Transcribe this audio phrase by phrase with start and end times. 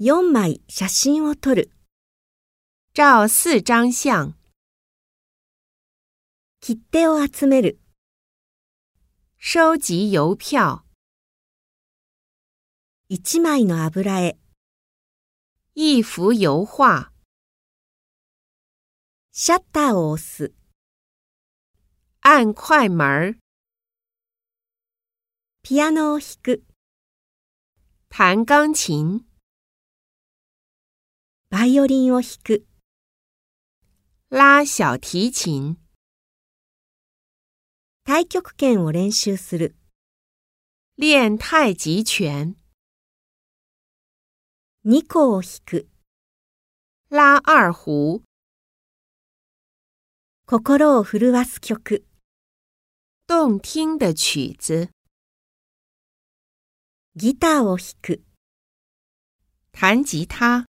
[0.00, 1.72] 4枚写真を撮る。
[2.94, 4.32] 照四张相。
[6.60, 7.80] 切手を集める。
[9.40, 10.84] 收集邮票。
[13.10, 14.38] 1枚の油絵。
[15.74, 17.10] 一幅油画。
[19.32, 20.52] シャッターを押す。
[22.20, 23.38] 按快门儿。
[25.64, 26.62] ピアノを弾く。
[28.08, 29.27] 弹钢琴。
[31.50, 32.66] バイオリンを弾く。
[34.30, 35.78] 拉小提琴。
[38.04, 39.74] 太極拳を練習する。
[40.98, 42.54] 练太极拳。
[44.84, 45.88] 二胡を弾く。
[47.10, 48.22] 拉二胡。
[50.44, 52.04] 心を震わす曲。
[53.26, 54.90] 动听的曲子。
[57.16, 58.22] ギターを弾く。
[59.72, 60.66] 弹吉他。